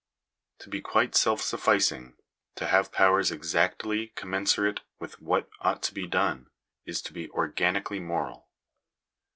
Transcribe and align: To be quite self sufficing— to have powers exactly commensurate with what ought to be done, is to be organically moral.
To 0.61 0.69
be 0.71 0.81
quite 0.81 1.13
self 1.13 1.41
sufficing— 1.43 2.17
to 2.55 2.65
have 2.65 2.91
powers 2.91 3.29
exactly 3.29 4.07
commensurate 4.15 4.81
with 4.97 5.21
what 5.21 5.47
ought 5.59 5.83
to 5.83 5.93
be 5.93 6.07
done, 6.07 6.49
is 6.87 7.03
to 7.03 7.13
be 7.13 7.29
organically 7.29 7.99
moral. 7.99 8.47